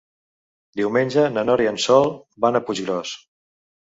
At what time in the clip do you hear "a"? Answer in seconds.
2.61-2.65